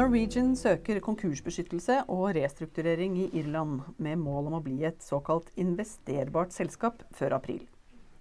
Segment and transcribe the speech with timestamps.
[0.00, 6.54] Norwegian søker konkursbeskyttelse og restrukturering i Irland med mål om å bli et såkalt investerbart
[6.56, 7.66] selskap før april.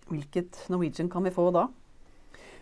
[0.09, 1.69] Hvilket Norwegian kan vi få da?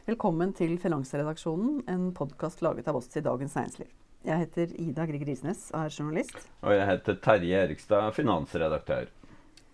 [0.05, 3.89] Velkommen til Finansredaksjonen, en podkast laget av oss i Dagens Næringsliv.
[4.27, 6.37] Jeg heter Ida Grieg Risnes og er journalist.
[6.61, 9.09] Og jeg heter Terje Erikstad, finansredaktør.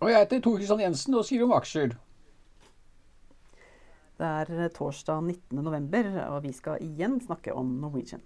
[0.00, 1.98] Og jeg heter Tor Kristian Jensen og skriver om aksjer.
[4.16, 8.24] Det er torsdag 19.11, og vi skal igjen snakke om Norwegian.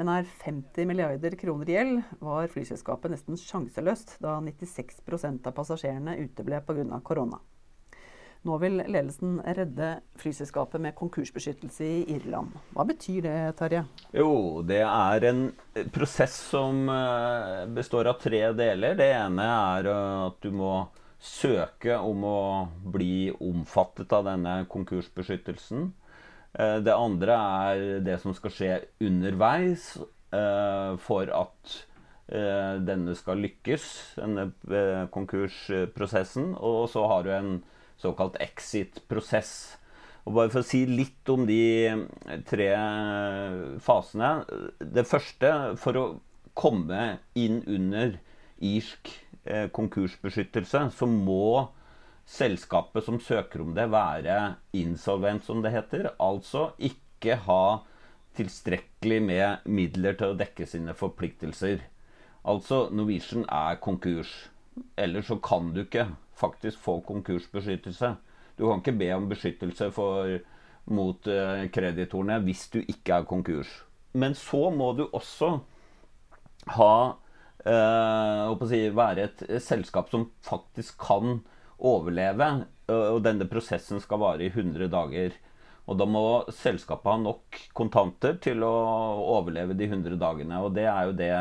[0.00, 6.62] Men er 50 milliarder kroner gjeld, var flyselskapet nesten sjanseløst da 96% av passasjerene uteble
[6.64, 7.00] pga.
[7.04, 7.40] korona.
[8.42, 12.56] Nå vil ledelsen redde flyselskapet med konkursbeskyttelse i Irland.
[12.74, 13.84] Hva betyr det, Terje?
[14.18, 15.44] Jo, det er en
[15.94, 18.98] prosess som eh, består av tre deler.
[18.98, 20.72] Det ene er eh, at du må
[21.22, 22.40] søke om å
[22.96, 25.92] bli omfattet av denne konkursbeskyttelsen.
[26.58, 29.94] Eh, det andre er det som skal skje underveis
[30.32, 31.72] for at
[32.32, 33.82] denne skal lykkes,
[34.16, 34.46] denne
[35.12, 36.54] konkursprosessen.
[36.56, 37.50] Og så har du en
[38.00, 39.50] såkalt exit-prosess.
[40.24, 41.92] Og bare For å si litt om de
[42.48, 42.70] tre
[43.84, 44.30] fasene.
[44.80, 46.06] Det første, for å
[46.56, 48.16] komme inn under
[48.62, 49.10] irsk
[49.44, 51.68] eh, konkursbeskyttelse, så må
[52.28, 56.12] selskapet som søker om det, være insolvent, som det heter.
[56.22, 57.82] Altså ikke ha
[58.36, 61.82] tilstrekkelig med midler til å dekke sine forpliktelser.
[62.48, 64.32] Altså Norwegian er konkurs.
[64.96, 68.14] Ellers så kan du ikke faktisk få konkursbeskyttelse.
[68.58, 70.38] Du kan ikke be om beskyttelse for,
[70.90, 73.70] mot uh, kreditorene hvis du ikke er konkurs.
[74.12, 75.54] Men så må du også
[76.76, 81.40] ha uh, si, være et selskap som faktisk kan
[81.82, 82.50] overleve.
[82.92, 85.34] Og denne prosessen skal vare i 100 dager.
[85.90, 88.74] Og da må selskapet ha nok kontanter til å
[89.34, 90.60] overleve de 100 dagene.
[90.62, 91.32] Og det er jo det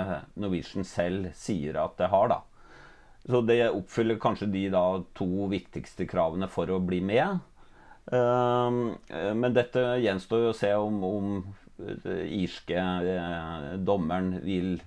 [0.41, 2.41] Norwegian selv sier at det har, da.
[3.29, 4.83] Så det oppfyller kanskje de da
[5.17, 7.41] to viktigste kravene for å bli med.
[8.09, 8.79] Ehm,
[9.37, 11.35] men dette gjenstår jo å se om, om
[12.25, 14.79] irske eh, dommeren vil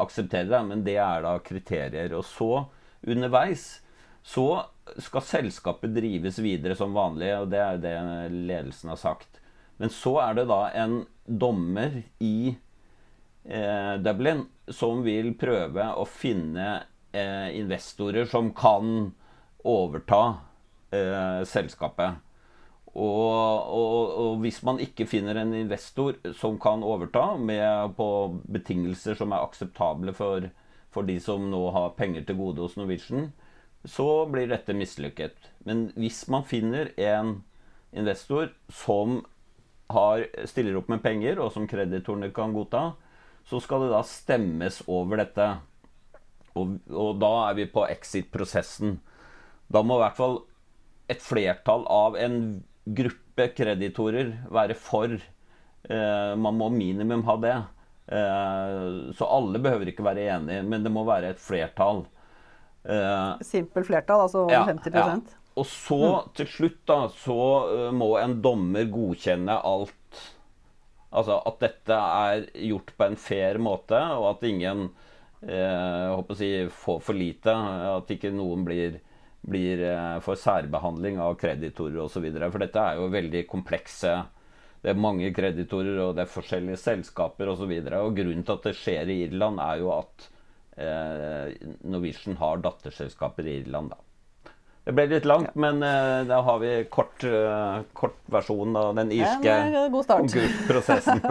[0.00, 0.62] akseptere det.
[0.70, 2.16] Men det er da kriterier.
[2.16, 2.64] Og så,
[3.04, 3.82] underveis,
[4.24, 4.48] så
[4.98, 7.96] skal selskapet drives videre som vanlig, og det er det
[8.32, 9.40] ledelsen har sagt.
[9.80, 12.54] Men så er det da en dommer i
[13.44, 16.68] eh, Dublin som vil prøve å finne
[17.12, 19.12] eh, investorer som kan
[19.62, 20.22] overta
[20.90, 22.20] eh, selskapet.
[22.92, 28.08] Og, og, og, hvis man ikke finner en investor som kan overta med, på
[28.52, 30.50] betingelser som er akseptable for,
[30.92, 33.30] for de som nå har penger til gode hos Norwegian,
[33.84, 35.50] så blir dette mislykket.
[35.66, 37.40] Men hvis man finner en
[37.92, 39.20] investor som
[39.92, 42.92] har, stiller opp med penger, og som kreditorene kan godta,
[43.48, 45.48] så skal det da stemmes over dette.
[46.54, 48.96] Og, og da er vi på exit-prosessen.
[49.72, 50.40] Da må i hvert fall
[51.12, 52.38] et flertall av en
[52.84, 55.14] gruppe kreditorer være for.
[55.82, 57.56] Eh, man må minimum ha det.
[58.12, 62.04] Eh, så alle behøver ikke være enige, men det må være et flertall.
[62.84, 65.06] Eh, Simpelt flertall, altså over ja, 50 ja.
[65.52, 66.32] Og så, mm.
[66.38, 70.20] til slutt, da, så uh, må en dommer godkjenne alt.
[71.12, 74.86] Altså at dette er gjort på en fair måte, og at ingen
[75.42, 77.52] Eh, håper å si, for, for lite.
[77.96, 79.00] At ikke noen blir,
[79.42, 82.28] blir eh, for særbehandling av kreditorer osv.
[82.44, 84.20] For dette er jo veldig komplekse
[84.82, 87.70] Det er mange kreditorer, og det er forskjellige selskaper osv.
[87.70, 90.28] Og, så og grunnen til at det skjer i Irland, er jo at
[90.76, 93.92] Norwegian har datterselskaper i Irland.
[93.92, 94.00] da.
[94.82, 99.12] Det ble litt langt, men uh, da har vi kort, uh, kort versjon av den
[99.14, 99.54] irske
[99.92, 101.22] konkursprosessen.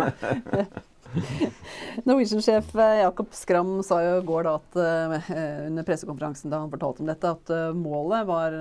[2.07, 5.17] Norwegian-sjef eh, Jakob Skram sa jo i går da at, uh,
[5.67, 8.55] under pressekonferansen da han fortalte om dette, at målet var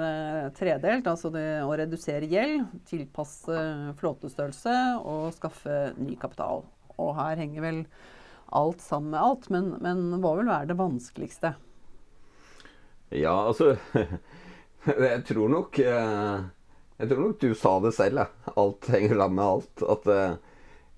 [0.59, 1.06] tredelt.
[1.06, 3.62] Altså det, å redusere gjeld, tilpasse
[4.03, 4.75] flåtestørrelse
[5.06, 6.67] og skaffe ny kapital.
[6.99, 7.85] Og her henger vel
[8.56, 11.55] alt sammen med alt, men, men hva vil være det vanskeligste?
[13.11, 13.75] Ja, altså
[14.87, 18.55] Jeg tror nok Jeg tror nok du sa det selv, jeg.
[18.61, 19.85] Alt henger sammen med alt.
[19.97, 20.08] At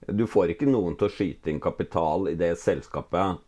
[0.06, 3.38] du får ikke noen til å skyte inn kapital i det selskapet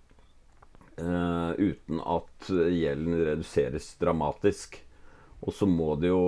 [1.00, 4.78] uh, uten at gjelden reduseres dramatisk.
[5.44, 6.22] Og så må det jo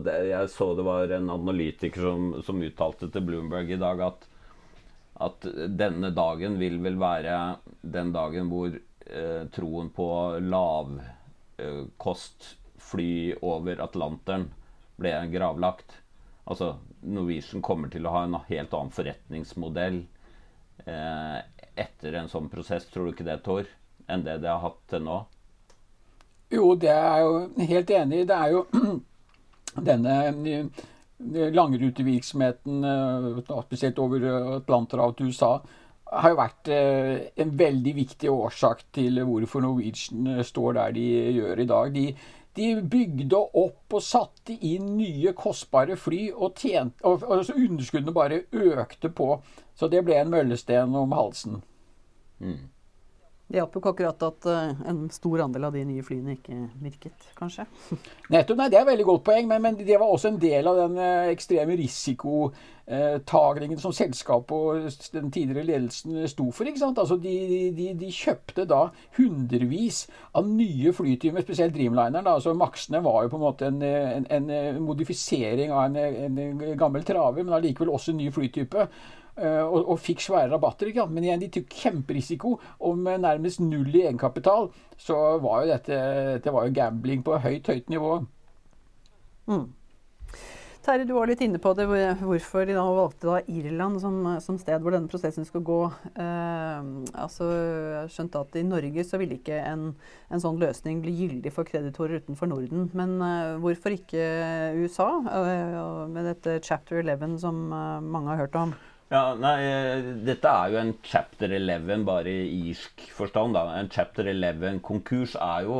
[0.00, 4.24] Jeg så det var en analytiker som, som uttalte til Bloomberg i dag at,
[5.14, 5.46] at
[5.78, 14.50] denne dagen vil vel være den dagen hvor eh, troen på lavkostfly eh, over Atlanteren
[14.98, 16.02] ble gravlagt.
[16.44, 16.76] Altså,
[17.06, 20.06] Norwegian kommer til å ha en helt annen forretningsmodell
[20.86, 21.38] eh,
[21.74, 23.64] etter en sånn prosess, tror du ikke det, Tor,
[24.06, 25.18] enn det det har hatt til nå?
[26.54, 27.32] Jo, det er jeg jo
[27.70, 28.26] helt enig i.
[28.28, 28.60] Det er jo
[29.88, 30.14] denne
[31.18, 34.24] langrutevirksomheten, eh, spesielt over
[34.56, 35.58] Atlanterhavet til USA,
[36.14, 41.06] har jo vært eh, en veldig viktig årsak til hvorfor Norwegian står der de
[41.38, 41.94] gjør i dag.
[41.94, 42.06] De,
[42.54, 48.44] de bygde opp og satte inn nye, kostbare fly, og, tjent, og, og underskuddene bare
[48.52, 49.38] økte på.
[49.74, 51.62] Så det ble en møllesten om halsen.
[52.38, 52.73] Mm.
[53.44, 56.54] Det hjalp jo ikke akkurat at uh, en stor andel av de nye flyene ikke
[56.80, 57.66] virket, kanskje?
[58.32, 58.56] Nettopp.
[58.56, 60.78] Nei, det er et veldig godt poeng, men, men, det var også en del av
[60.78, 66.64] den uh, ekstreme risikotagningen som selskapet og den tidligere ledelsen sto for.
[66.70, 66.96] ikke sant?
[67.02, 67.34] Altså, De,
[67.76, 68.86] de, de kjøpte da
[69.18, 72.24] hundrevis av nye flytyper, spesielt Dreamlineren.
[72.24, 72.38] Da.
[72.38, 77.04] altså Maxene var jo på en måte en, en, en modifisering av en, en gammel
[77.04, 78.88] traver, men allikevel også en ny flytype.
[79.34, 80.90] Eh, og, og, fikk svære rabatter.
[80.90, 81.06] Ikke?
[81.10, 82.56] Men igjen, de tok kjemperisiko.
[82.86, 86.02] Og med nærmest null i egenkapital, så var jo dette,
[86.36, 88.20] dette var jo gambling på høyt, høyt nivå.
[89.50, 89.72] Mm.
[90.84, 91.86] Terje, du var litt inne på det,
[92.20, 95.78] hvorfor de da valgte da Irland som, som, sted hvor denne prosessen skulle gå.
[96.12, 96.90] Eh,
[97.24, 99.94] altså, jeg skjønte at I Norge så ville ikke en,
[100.28, 102.90] en sånn løsning bli gyldig for kreditorer utenfor Norden.
[102.92, 104.28] Men eh, hvorfor ikke
[104.76, 105.78] USA, eh,
[106.12, 108.76] med dette chapter 11 som eh, mange har hørt om?
[109.14, 109.60] Ja, nei,
[110.26, 113.54] Dette er jo en chapter 11 bare i irsk forstand.
[113.54, 113.68] da.
[113.78, 115.76] En chapter 11-konkurs er jo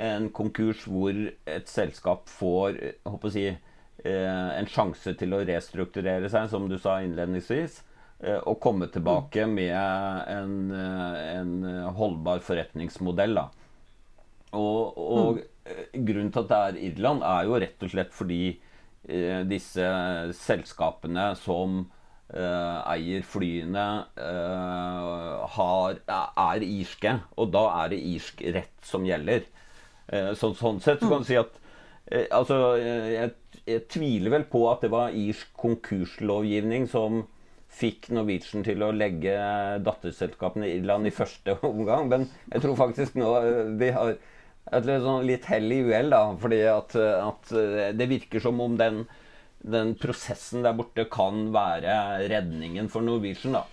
[0.00, 6.30] en konkurs hvor et selskap får håper å si, eh, en sjanse til å restrukturere
[6.32, 7.82] seg, som du sa innledningsvis,
[8.22, 9.52] eh, og komme tilbake mm.
[9.54, 9.76] med
[10.32, 11.52] en, eh, en
[11.98, 13.34] holdbar forretningsmodell.
[13.34, 13.48] da.
[14.56, 16.06] Og, og mm.
[16.06, 18.44] grunnen til at det er Irland, er jo rett og slett fordi
[19.04, 19.84] disse
[20.32, 21.82] selskapene som
[22.34, 23.88] eier flyene,
[24.18, 27.18] uh, har, er irske.
[27.38, 29.46] Og da er det irsk rett som gjelder.
[30.10, 31.60] Uh, så, sånn sett så kan du si at
[32.04, 33.30] Altså, jeg,
[33.64, 37.22] jeg, tviler vel på at det var irsk konkurslovgivning som
[37.72, 39.32] fikk Norwegian til å legge
[39.82, 42.10] datterselskapene i Irland i første omgang.
[42.12, 43.30] Men jeg tror faktisk nå
[43.80, 46.22] de har et litt, sånn litt hell i uhell, da.
[46.44, 47.56] Fordi at, at
[47.96, 49.06] det virker som om den
[49.64, 51.94] den prosessen der borte kan være
[52.28, 53.64] redningen for Norwegian, da.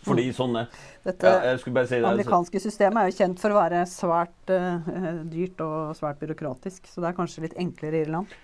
[0.00, 0.36] Fordi mm.
[0.36, 0.62] sånne
[1.04, 4.88] Dette ja, si det, amerikanske systemet er jo kjent for å være svært uh,
[5.28, 6.88] dyrt og svært byråkratisk.
[6.88, 8.34] Så det er kanskje litt enklere i Irland?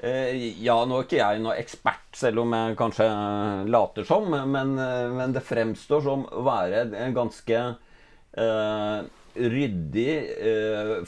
[0.00, 0.30] Uh,
[0.62, 3.08] ja, nå er ikke jeg noe ekspert, selv om jeg kanskje
[3.70, 4.30] later som.
[4.30, 7.62] Men, uh, men det fremstår som å være en ganske
[9.50, 10.12] ryddig,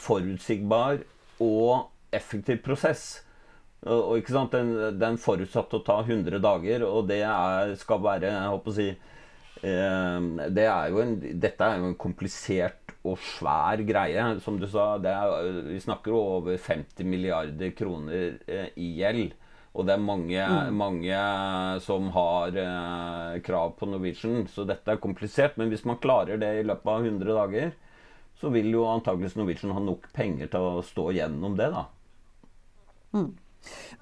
[0.02, 1.05] forutsigbar
[1.45, 3.05] og effektiv prosess.
[3.83, 8.31] Og, ikke sant, den, den forutsatt å ta 100 dager, og det er, skal være
[8.31, 8.89] jeg håper å si,
[9.67, 14.27] eh, det er en, Dette er jo en komplisert og svær greie.
[14.45, 19.35] Som du sa, er, vi snakker jo over 50 milliarder kroner eh, i gjeld.
[19.73, 20.75] Og det er mange, mm.
[20.77, 21.21] mange
[21.83, 24.45] som har eh, krav på Norwegian.
[24.53, 25.57] Så dette er komplisert.
[25.59, 27.73] Men hvis man klarer det i løpet av 100 dager,
[28.39, 31.87] så vil jo antakeligvis Norwegian ha nok penger til å stå gjennom det, da.
[33.12, 33.33] Mm.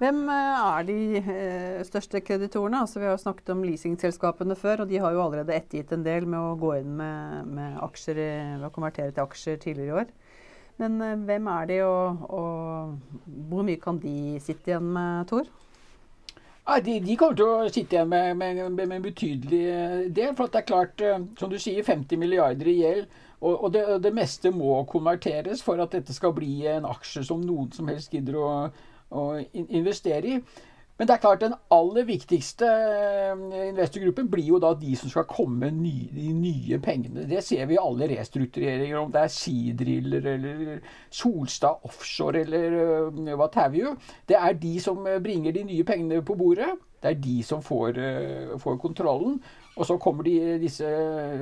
[0.01, 2.81] Hvem eh, er de eh, største kreditorene?
[2.81, 6.05] Altså, vi har jo snakket om leasingselskapene før, og de har jo allerede ettergitt en
[6.05, 8.21] del med å gå inn med, med aksjer,
[8.57, 10.13] ved å konvertere til aksjer tidligere i år.
[10.81, 15.49] Men eh, hvem er de, og, og, hvor mye kan de sitte igjen med, Tor?
[16.61, 19.65] Ja, de, de, kommer til å sitte igjen med, med, med, en betydelig
[20.13, 20.33] del.
[20.37, 21.03] For det er klart,
[21.37, 23.09] som du sier, 50 milliarder i gjeld.
[23.41, 27.41] Og, og det, det, meste må konverteres for at dette skal bli en aksje som
[27.41, 28.49] noen som helst gidder å
[29.11, 30.41] å investere i.
[31.01, 35.25] Men det er klart den aller viktigste eh, investorgruppen blir jo da de som skal
[35.25, 37.23] komme med de nye pengene.
[37.29, 42.77] Det ser vi i alle restruktureringer, om det er Seadriller eller Solstad Offshore eller
[43.17, 43.95] hva what have you.
[44.29, 46.69] Det er de som bringer de nye pengene på bordet.
[47.01, 49.39] Det er de som får, uh, får kontrollen.
[49.75, 50.87] Og så kommer de, disse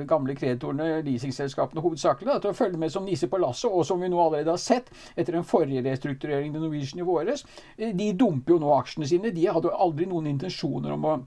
[0.08, 3.70] gamle kreditorene, leasingselskapene hovedsakelig, til å følge med som nisser på lasset.
[3.72, 7.44] Og som vi nå allerede har sett etter den forrige restruktureringen til Norwegian i våres,
[7.76, 9.34] eh, de dumper jo nå aksjene sine.
[9.34, 11.18] De hadde jo aldri noen intensjoner om å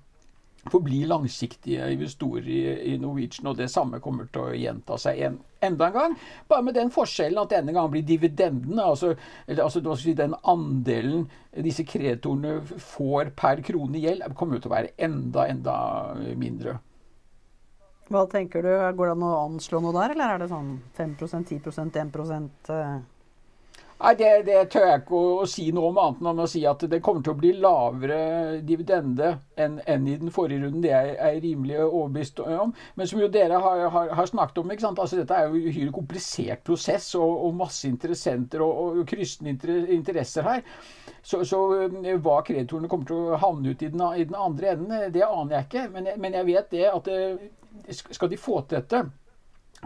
[0.71, 2.59] forbli langsiktige investorer i,
[2.93, 6.15] i, Norwegian, og det samme kommer til å gjenta seg en, enda en gang.
[6.47, 9.13] Bare med den forskjellen at denne gangen blir dividendene, altså,
[9.47, 11.27] eller, altså si, den andelen
[11.65, 15.77] disse kreditorene får per krone gjeld, kommer til å være enda, enda
[16.39, 16.79] mindre.
[18.11, 21.53] Hva tenker du, Går det an å anslå noe der, eller er det sånn 5%
[21.55, 22.97] 10% 1 eh?
[24.03, 26.81] Nei, det, det, tør jeg ikke å, si noe om, annet enn å si at
[26.91, 28.17] det kommer til å bli lavere
[28.67, 30.81] dividende enn, enn i den forrige runden.
[30.83, 32.73] Det er jeg rimelig overbevist om.
[32.99, 36.65] Men som jo dere har, har, har snakket om, altså, dette er jo uhyre komplisert
[36.67, 39.55] prosess og, og masse interessenter og, og kryssende
[39.95, 40.67] interesser her.
[41.23, 44.75] Så, så, eh, hva kreditorene kommer til å havne ut i den, i den andre
[44.75, 45.87] enden, det aner jeg ikke.
[45.95, 47.51] Men, men jeg vet det at eh,
[47.87, 49.05] skal de få til dette,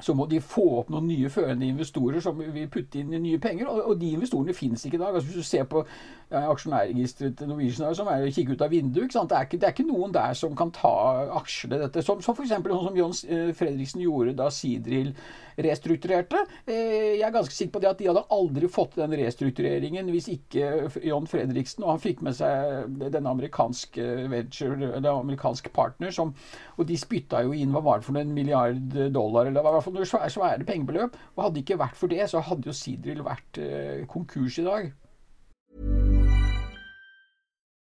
[0.02, 3.70] så må de få opp noen nye førende investorer som vil putte inn nye penger.
[3.72, 5.16] Og, de investorene finnes ikke i dag.
[5.16, 5.84] Altså, hvis du ser på
[6.30, 9.68] ja, aksjonærregisteret til Norwegian, som er å kikke ut av vinduet det er, ikke, det,
[9.68, 10.94] er ikke, noen der som kan ta
[11.40, 12.04] aksjer i dette.
[12.06, 12.54] Som, som f.eks.
[12.54, 15.14] sånn som John eh, Fredriksen gjorde da Sidril
[15.58, 16.44] restrukturerte.
[16.70, 20.30] Eh, jeg er ganske sikker på det at de hadde aldri fått den restruktureringen hvis
[20.36, 26.34] ikke John Fredriksen og han fikk med seg den amerikanske venture, eller amerikanske partner, som,
[26.78, 29.87] og de spytta jo inn hva var det for en milliard dollar, eller hva var
[29.96, 31.18] svære, svære pengebeløp.
[31.36, 34.64] Og hadde det ikke vært for det, så hadde jo Sidril vært eh, konkurs i
[34.64, 34.92] dag.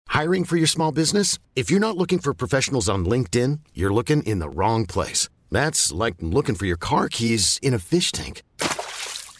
[0.09, 1.39] Hiring for your small business?
[1.55, 5.27] If you're not looking for professionals on LinkedIn, you're looking in the wrong place.
[5.51, 8.41] That's like looking for your car keys in a fish tank.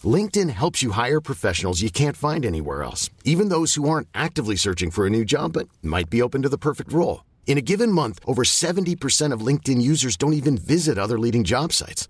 [0.03, 4.57] LinkedIn helps you hire professionals you can't find anywhere else, even those who aren't actively
[4.57, 7.24] searching for a new job but might be open to the perfect role.
[7.48, 11.72] In a given month, over 70% of LinkedIn users don't even visit other leading job
[11.72, 12.10] sites.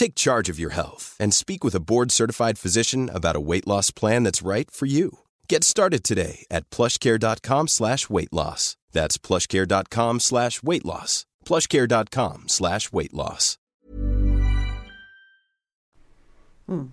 [0.00, 3.90] Take charge of your health and speak with a board-certified physician about a weight loss
[3.90, 5.18] plan that's right for you.
[5.46, 8.78] Get started today at plushcare.com slash weight loss.
[8.92, 11.26] That's plushcare.com slash weight loss.
[11.44, 13.58] plushcare.com slash weight loss.
[16.66, 16.88] Mm.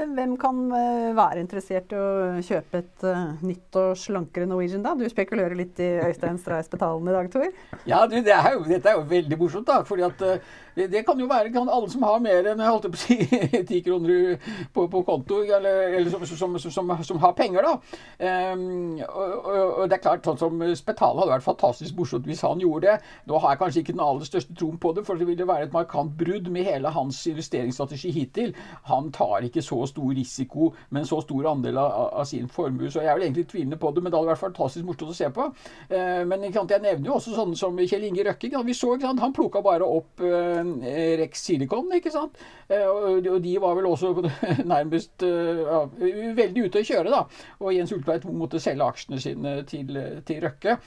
[0.00, 4.94] Hvem kan eh, være interessert i å kjøpe et uh, nytt og slankere Norwegian, da?
[4.96, 7.50] Du spekulerer litt i Øystein Streis Betalen i dag, Tor?
[7.90, 9.82] Ja, du, det er jo, dette er jo veldig morsomt, da.
[9.84, 12.88] fordi at uh, det, det, kan jo være kan alle som har mer enn holdt
[12.90, 13.16] på å si,
[13.70, 14.36] ti kroner
[14.74, 17.74] på, på, konto, eller, eller som, som, som, som, har penger, da.
[18.54, 22.44] Um, og, og, og, det er klart, sånn som Spetale hadde vært fantastisk morsomt hvis
[22.46, 23.12] han gjorde det.
[23.30, 25.68] Nå har jeg kanskje ikke den aller største troen på det, for det ville være
[25.68, 28.54] et markant brudd med hele hans investeringsstrategi hittil.
[28.90, 32.90] Han tar ikke så stor risiko med en så stor andel av, av sin formue.
[32.90, 35.18] Så jeg er vel egentlig tvilende på det, men det hadde vært fantastisk morsomt å
[35.18, 35.50] se på.
[35.90, 38.52] Uh, men jeg nevner jo også sånne som Kjell Inge Røkke.
[38.66, 40.59] Vi så, Han plukka bare opp uh,
[41.20, 42.40] Rex Silicon, ikke sant.
[42.70, 44.14] Uh, og de var vel også
[44.74, 45.84] nærmest ja,
[46.40, 47.22] veldig ute å kjøre, da.
[47.60, 50.80] Og Jens Ulltveit måtte selge aksjene sine til, til Røkke.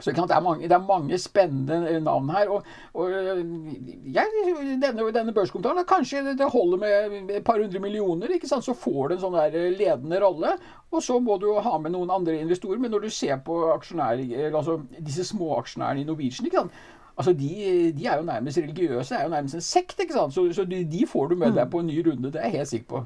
[0.00, 2.48] Så det er, mange, det er mange spennende navn her.
[2.48, 2.62] Og,
[2.94, 4.44] og jeg,
[4.80, 8.64] denne, denne børskomtalen Kanskje det holder med et par hundre millioner, ikke sant?
[8.64, 10.54] så får du en sånn der ledende rolle.
[10.90, 12.80] Og så må du ha med noen andre investorer.
[12.80, 16.80] Men når du ser på altså disse småaksjonærene i Norwegian ikke sant?
[17.20, 17.48] Altså de,
[17.96, 19.14] de, er jo nærmest religiøse.
[19.14, 19.98] er jo nærmest en sekt.
[20.00, 20.34] ikke sant?
[20.34, 21.70] Så, så de, de, får du med deg mm.
[21.70, 22.32] på en ny runde.
[22.32, 23.02] Det er jeg helt sikker på.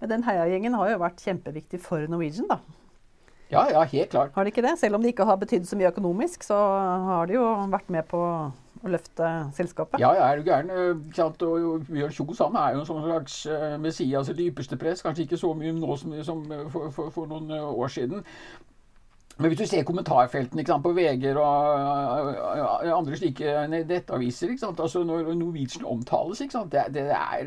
[0.00, 2.60] Men den heiagjengen har jo vært kjempeviktig for Norwegian, da.
[3.50, 4.30] Ja, ja, helt klart.
[4.34, 4.78] Har de ikke det?
[4.78, 6.56] Selv om de ikke har betydd så mye økonomisk, så
[7.10, 10.00] har de jo vært med på å løfte selskapet?
[10.02, 10.70] Ja, ja, er du gæren.
[10.70, 11.42] Eh, sant?
[11.42, 15.02] Og Bjørn Kjos han er jo en sånn slags uh, Messias det ypperste press.
[15.04, 18.24] Kanskje ikke så mye nå som, som for, for, for, noen år siden.
[19.36, 26.40] Men hvis du ser kommentarfeltene på VG og andre slike nettaviser altså Når Norwegian omtales
[26.40, 27.44] det, det, er,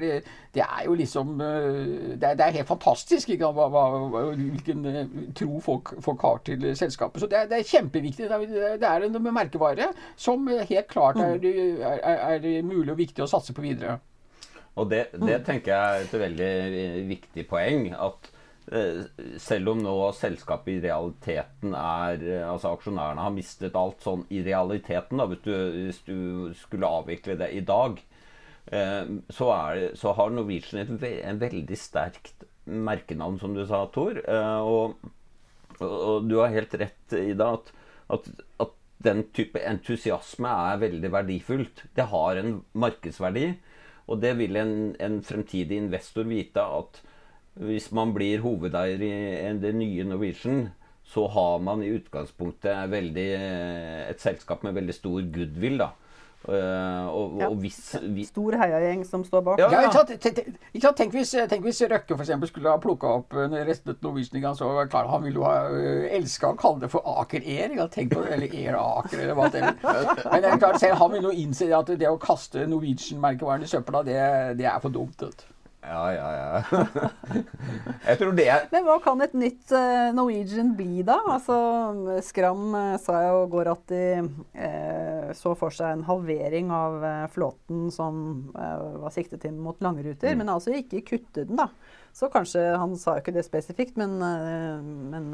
[0.54, 3.84] det, er, jo liksom eh, Det er, det er helt fantastisk hva, hva,
[4.38, 7.22] hvilken eh, tro folk, folk, har til selskapet.
[7.22, 8.30] Så det er, kjempeviktig.
[8.30, 13.66] Det er en merkevare som helt klart er, er, mulig og viktig å satse på
[13.66, 13.98] videre.
[14.78, 15.08] Og det,
[15.46, 16.52] tenker jeg er et veldig
[17.10, 17.90] viktig poeng.
[17.98, 18.30] at
[19.42, 24.44] selv om nå selskapet i realiteten er eh, Altså aksjonærene har mistet alt sånn i
[24.46, 25.54] realiteten, da, hvis, du,
[25.88, 26.20] hvis du
[26.60, 27.98] skulle avvikle det i dag,
[28.70, 34.20] eh, så, er, så har Norwegian et en veldig sterkt merkenavn, som du sa, Tor.
[34.30, 35.00] Og,
[35.82, 37.72] og du har helt rett i det at,
[38.14, 38.28] at,
[38.62, 41.88] at den type entusiasme er veldig verdifullt.
[41.98, 43.48] Det har en markedsverdi,
[44.06, 47.02] og det vil en, en fremtidig investor vite at
[47.60, 50.70] hvis man blir hovedeier i det nye Norwegian,
[51.10, 53.32] så har man i utgangspunktet veldig,
[54.12, 55.82] et selskap med veldig stor goodwill.
[55.82, 55.90] da.
[56.40, 56.56] Uh,
[57.12, 57.48] og, ja.
[57.50, 58.24] og hvis, vi...
[58.24, 59.60] Stor heiagjeng som står bak.
[59.60, 59.82] Ja, ja.
[59.90, 60.14] Ikke sant?
[60.24, 60.38] Tenk,
[60.72, 64.56] tenk, tenk, hvis, tenk hvis Røkke for eksempel, skulle ha plukka opp resten restet Norwegian
[64.56, 65.68] så klar, Han ville jo ha
[66.16, 67.76] elska å kalle det for Aker Air.
[67.92, 69.76] Tenk på, eller Air Aker, eller hva det er.
[69.84, 73.72] Men det er klart, selv han ville jo innse at det å kaste Norwegian-merkevaren i
[73.74, 74.20] søpla, det,
[74.62, 75.20] det er for dumt.
[75.28, 75.44] Vet.
[75.80, 76.80] Ja, ja, ja.
[78.10, 81.16] jeg tror det er Men hva kan et nytt uh, Norwegian bli, da?
[81.32, 81.56] Altså,
[82.26, 87.88] Skram uh, sa jo går at de uh, så for seg en halvering av flåten
[87.94, 90.40] som var siktet inn mot langruter, mm.
[90.42, 91.70] men altså ikke kutte den, da.
[92.16, 94.16] Så kanskje Han sa jo ikke det spesifikt, men,
[95.12, 95.28] men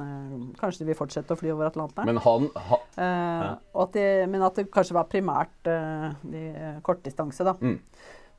[0.60, 2.12] kanskje de vil fortsette å fly over Atlanteren.
[2.12, 3.54] Men han ha, ja.
[3.86, 6.44] at de, Men at det kanskje var primært de
[6.86, 7.56] kortdistanse, da.
[7.64, 7.80] Mm.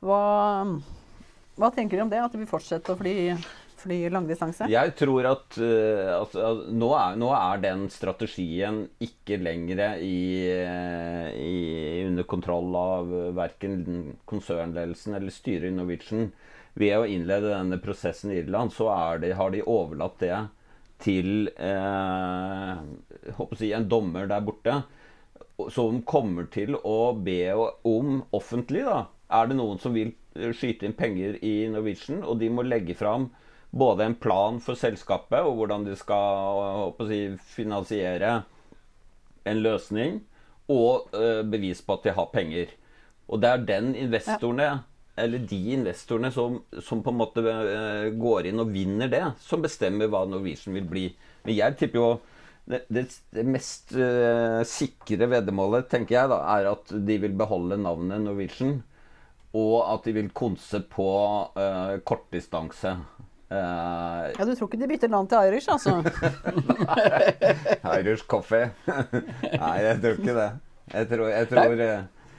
[0.05, 0.21] Hva
[1.57, 3.13] hva tenker du om det, at vi vil fortsette å fly,
[3.81, 4.67] fly langdistanse?
[4.71, 10.19] Jeg tror at, uh, at, at nå, er, nå, er, den strategien ikke lenger i,
[10.61, 11.55] uh, i,
[12.07, 16.29] under kontroll av uh, verken konsernledelsen eller styret i Norwegian.
[16.77, 20.35] Ved å innlede denne prosessen i Irland, så det, har de overlatt det
[21.01, 22.77] til eh,
[23.57, 24.79] si, en dommer der borte
[25.73, 30.13] som kommer til å be om offentlig da, Er det noen som vil
[30.55, 33.29] skyte inn penger i Norwegian, og de må legge fram
[33.77, 37.21] både en plan for selskapet og hvordan de skal si,
[37.55, 38.41] finansiere
[39.47, 40.21] en løsning,
[40.71, 42.71] og uh, bevis på at de har penger.
[43.27, 44.79] Og det er den investorene, ja.
[45.23, 47.43] eller de investorene som, som, på en måte
[48.19, 51.05] går inn og vinner det, som bestemmer hva Norwegian vil bli.
[51.45, 52.09] Men jeg tipper jo
[52.67, 58.23] det, det mest uh, sikre veddemålet, tenker jeg, da, er at de vil beholde navnet
[58.25, 58.79] Norwegian
[59.55, 61.07] og at de vil konse på
[61.55, 62.97] uh, kortdistanse.
[63.47, 66.01] Uh, ja, Du tror ikke de bytter navn til Irish, altså?
[67.99, 68.71] Irish coffee.
[69.63, 70.49] Nei, jeg tror ikke det.
[70.93, 72.33] Jeg tror, jeg tror uh,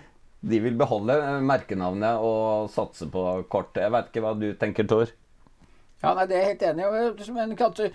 [0.53, 3.73] de vil beholde merkenavnet og satse på kort.
[3.81, 5.14] Jeg vet ikke hva du tenker, Tor?
[6.03, 7.33] Ja, nei, Det er jeg helt enig i.
[7.35, 7.91] Men kanskje,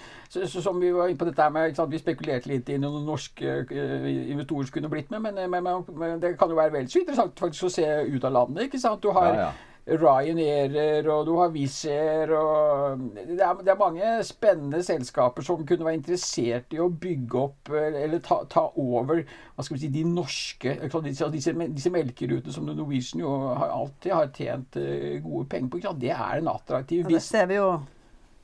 [0.52, 4.68] som vi var inne på dette med, Vi spekulerte litt i noen norske uh, investorer
[4.68, 7.70] som kunne blitt med, men, men, men, det kan jo være vel så interessant faktisk
[7.70, 8.68] å se ut av landet.
[8.68, 9.04] ikke sant?
[9.04, 9.54] Du har ja, ja.
[9.84, 15.66] Ryanairer, og du har Wizz Air og det er, det er, mange spennende selskaper som
[15.68, 19.90] kunne være interessert i å bygge opp eller ta, ta over hva skal vi si,
[19.92, 24.80] de norske Disse, disse, disse melkerutene som Norwegian jo har, alltid har tjent
[25.26, 25.84] gode penger på.
[26.00, 27.68] Det er en attraktiv ja, Det ser vi jo.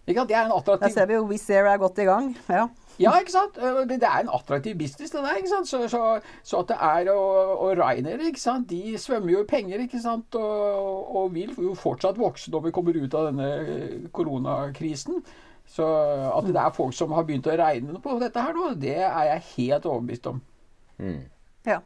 [0.10, 0.30] Ikke sant?
[0.30, 0.88] Det er en attraktiv...
[0.88, 2.30] Der ser vi jo Wizz Air er godt i gang.
[2.50, 2.64] Ja.
[3.00, 3.60] ja, ikke sant.
[3.90, 5.36] Det, er en attraktiv business, det der.
[5.38, 5.70] ikke sant?
[5.70, 8.70] Så, så, så at det er og, og Ryanair, ikke sant.
[8.70, 10.36] De svømmer jo i penger, ikke sant.
[10.36, 15.22] Og, og, vil jo fortsatt vokse når vi kommer ut av denne koronakrisen.
[15.70, 15.86] Så
[16.34, 19.26] at det er folk som har begynt å regne på dette her nå, det er
[19.36, 20.42] jeg helt overbevist om.
[20.98, 21.20] Mm.
[21.70, 21.84] Ja.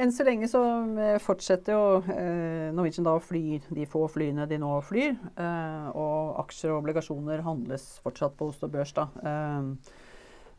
[0.00, 0.60] Enn så lenge så
[0.96, 5.18] eh, fortsetter jo eh, Norwegian da å fly de få flyene de nå flyr.
[5.36, 8.94] Eh, og aksjer og obligasjoner handles fortsatt på Oslo Børs.
[8.96, 9.08] da.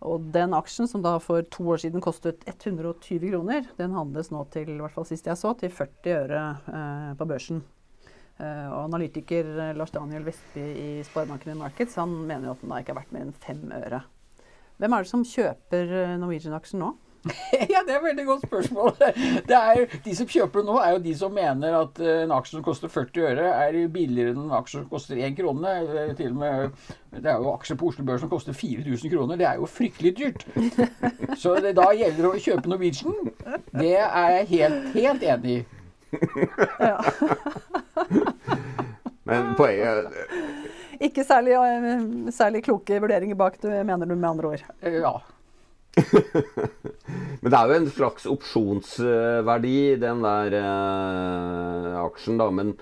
[0.03, 4.41] Og den aksjen som da for to år siden kostet 120 kroner, den handles nå
[4.51, 6.41] til i hvert fall sist jeg så, til 40 øre
[7.15, 7.61] på børsen.
[8.41, 12.91] Og analytiker Lars Daniel Vestby i Sparebanken Markets han mener jo at den da ikke
[12.91, 14.01] er verdt mer enn fem øre.
[14.83, 16.91] Hvem er det som kjøper Norwegian-aksjen nå?
[17.73, 18.91] ja, det er et veldig godt spørsmål.
[19.49, 22.65] Det er, de som kjøper nå, er jo de som mener at en aksje som
[22.65, 25.73] koster 40 øre, er billigere enn en aksje som koster 1 krone.
[26.19, 26.81] Til og med,
[27.15, 29.39] det er jo aksjer på Oslo Børs som koster 4000 kroner.
[29.39, 30.45] Det er jo fryktelig dyrt.
[31.41, 33.31] Så det da gjelder det å kjøpe Norwegian.
[33.71, 35.61] Det er jeg helt, helt enig i.
[36.83, 36.99] Ja.
[39.23, 40.11] Men poenget
[41.01, 42.03] Ikke særlig, eh,
[42.35, 44.65] særlig kloke vurderinger bak, du mener du med andre ord?
[44.83, 45.15] Ja.
[47.41, 52.49] Men det er jo en slags opsjonsverdi, den der eh, aksjen, da.
[52.49, 52.73] Men,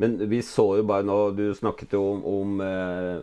[0.00, 3.16] men, vi så jo bare nå Du snakket jo om, om eh,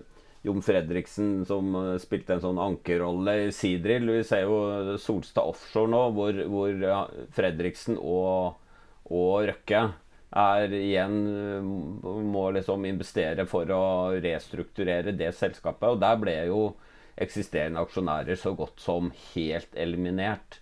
[0.47, 4.09] Jon Fredriksen som eh, spilte en sånn ankerrolle i Seadrill.
[4.19, 6.83] Vi ser jo Solstad Offshore nå, hvor, hvor
[7.37, 8.59] Fredriksen og,
[9.07, 9.87] og Røkke
[10.35, 13.85] er igjen eh, må liksom investere for å
[14.23, 15.89] restrukturere det selskapet.
[15.93, 16.61] Og der ble jo
[17.17, 20.59] eksisterende aksjonærer så godt som helt eliminert.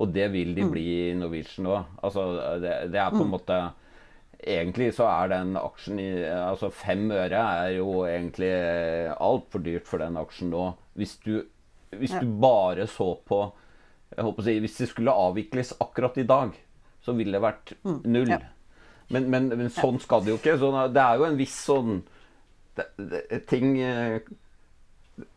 [0.00, 0.72] Og det vil de mm.
[0.72, 1.96] bli i Norwegian òg.
[2.02, 2.26] Altså,
[2.62, 3.34] det, det, er på en mm.
[3.36, 3.62] måte
[4.42, 8.50] Egentlig så er den aksjen i Altså fem øre er jo egentlig
[9.14, 10.64] altfor dyrt for den aksjen nå.
[10.98, 11.44] Hvis du,
[11.94, 13.44] hvis du bare så på
[14.12, 16.56] jeg håper å si, Hvis det skulle avvikles akkurat i dag,
[17.02, 18.00] så ville det vært mm.
[18.12, 18.34] null.
[19.12, 20.56] Men, men, men, sånn skal det jo ikke.
[20.60, 22.02] Så det er jo en viss sånn
[22.76, 24.20] det, det, ting eh,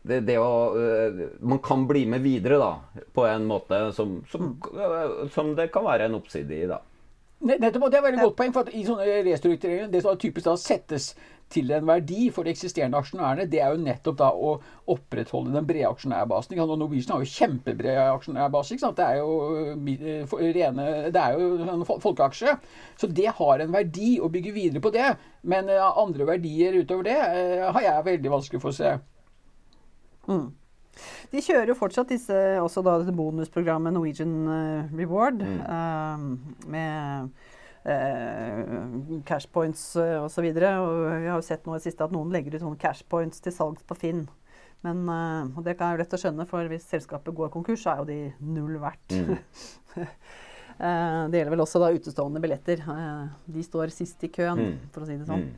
[0.02, 4.52] det, det å, eh, man kan bli med videre, da, på en måte som, som,
[4.56, 5.30] mm.
[5.34, 6.66] som det kan være en oppside i.
[6.70, 6.82] da.
[7.46, 8.52] Nettopp, Det er veldig godt poeng.
[8.52, 11.14] for at i sånne restruktureringer, Det som typisk da settes
[11.52, 14.54] til en verdi for de eksisterende aksjonærene, det er jo nettopp da å
[14.88, 16.58] opprettholde den brede aksjonærbasen.
[16.58, 18.74] Og Norwegian har jo kjempebred aksjonærbase.
[18.74, 18.96] ikke sant?
[18.96, 22.58] Det er jo, eh, rene, det er jo en folkeaksje.
[22.96, 25.16] Så det har en verdi å bygge videre på det.
[25.44, 27.20] Men andre verdier utover det
[27.70, 28.98] har jeg veldig vanskelig for å se.
[30.26, 30.46] Mm.
[31.32, 35.42] De kjører jo fortsatt disse, også da dette bonusprogrammet Norwegian uh, Reward.
[35.44, 35.60] Mm.
[35.68, 37.28] Uh, med
[37.84, 40.48] uh, cash points uh, osv.
[40.48, 43.06] Og, og vi har jo sett nå i siste at noen legger ut sånne cash
[43.10, 44.26] points til salgs på Finn.
[44.84, 45.08] Men,
[45.56, 48.02] og det kan jeg jo lett å skjønne, for hvis selskapet går konkurs, så er
[48.02, 48.18] jo de
[48.54, 49.16] null verdt.
[49.16, 49.32] Mm.
[51.32, 52.84] det gjelder vel også da utestående billetter.
[53.50, 54.76] de står sist i køen, mm.
[54.94, 55.48] for å si det sånn.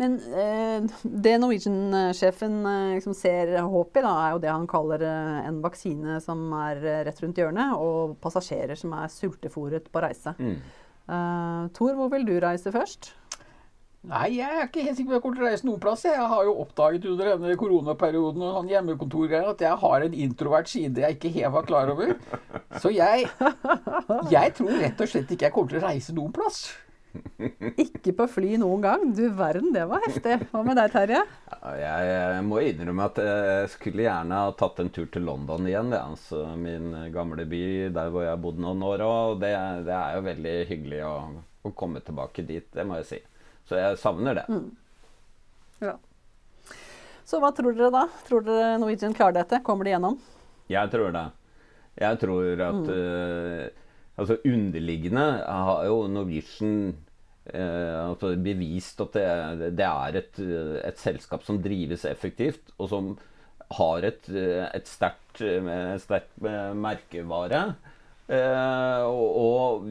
[0.00, 5.04] Men eh, det Norwegian-sjefen eh, liksom ser håp i, da, er jo det han kaller
[5.04, 10.04] eh, en vaksine som er eh, rett rundt hjørnet, og passasjerer som er sultefòret på
[10.04, 10.32] reise.
[10.40, 10.56] Mm.
[11.12, 13.12] Eh, Tor, hvor vil du reise først?
[14.10, 16.00] Nei, jeg er ikke helt sikker på om jeg kommer til å reise noen plass.
[16.08, 20.70] Jeg har jo oppdaget under denne koronaperioden og sånn hjemmekontorgreier at jeg har en introvert
[20.72, 22.16] side jeg ikke helt var klar over.
[22.82, 23.28] Så jeg,
[24.32, 26.64] jeg tror rett og slett ikke jeg kommer til å reise noen plass.
[27.82, 29.04] Ikke på fly noen gang.
[29.16, 30.38] Du verden, det var heftig.
[30.52, 31.22] Hva med deg, Terje?
[31.50, 35.92] Ja, jeg, må innrømme at jeg skulle gjerne ha tatt en tur til London igjen.
[35.92, 39.04] Det, altså, min gamle by, der hvor jeg har bodd noen år.
[39.06, 39.52] Og det,
[39.88, 41.12] det er jo veldig hyggelig å,
[41.68, 43.20] å, komme tilbake dit, det må jeg si.
[43.68, 44.46] Så jeg savner det.
[44.50, 44.72] Mm.
[45.82, 45.98] Ja.
[47.28, 48.06] Så hva tror dere da?
[48.26, 49.62] Tror dere Norwegian klarer dette?
[49.66, 50.18] Kommer de gjennom?
[50.72, 51.28] Jeg tror det.
[52.00, 52.90] Jeg tror at mm.
[52.96, 53.82] uh,
[54.20, 56.74] Altså underliggende har jo Norwegian
[57.48, 60.42] eh, altså bevist at det, det er et,
[60.84, 63.14] et, selskap som drives effektivt, og som
[63.72, 65.40] har et, et sterkt,
[66.04, 66.44] sterkt
[66.76, 67.64] merkevare.
[68.32, 69.88] Eh, og, og,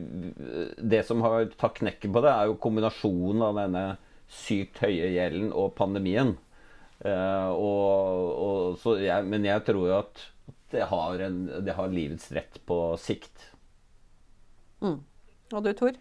[0.80, 3.86] det som har tatt knekken på det, er jo kombinasjonen av denne
[4.32, 6.36] sykt høye gjelden og pandemien.
[7.04, 10.28] Eh, og, og, jeg, men jeg tror jo at
[10.72, 13.51] det har, en, det har livets rett på sikt.
[14.82, 15.00] Mm.
[15.52, 15.92] Og du, Tor?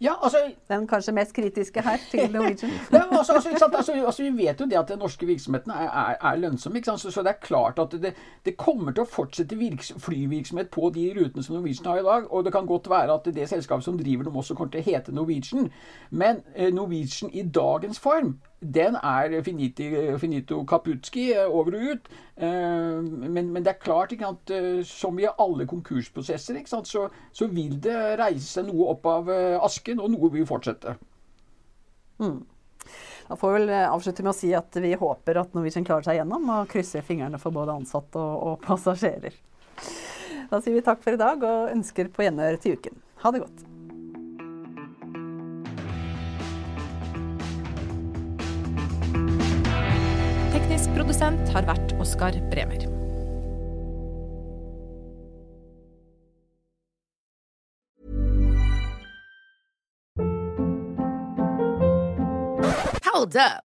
[0.00, 2.70] Ja, altså, Den kanskje mest kritiske her til Norwegian?
[2.92, 6.16] ja, altså, altså, altså, altså, Vi vet jo det at de norske virksomhetene er, er,
[6.30, 6.80] er lønnsomme.
[6.84, 10.90] Så, så, det er klart at det, det kommer til å fortsette virks, flyvirksomhet på
[10.94, 12.32] de rutene som Norwegian har i dag.
[12.32, 14.88] Og det kan godt være at det selskapet som driver dem også kommer til å
[14.88, 15.68] hete Norwegian.
[16.10, 19.88] Men eh, Norwegian i dagens form den er finiti,
[20.20, 22.08] finito caputski, eh, over og ut.
[22.36, 27.78] Eh, men, men, det er klart, at, eh, som i alle konkursprosesser, så, så, vil
[27.80, 29.30] det reise seg noe opp av
[29.64, 30.96] asken, og noe vil fortsette.
[32.20, 32.42] Mm.
[33.30, 36.20] Da får vi vel avslutte med å si at vi håper at Norwegian klarer seg
[36.20, 39.40] gjennom, og krysser fingrene for både ansatte og, og passasjerer.
[40.50, 43.04] Da sier vi takk for i dag, og ønsker på gjenhør til uken.
[43.24, 43.69] Ha det godt.
[50.94, 52.86] Produsent har vært Oskar Bremer.
[63.10, 63.69] Hold up.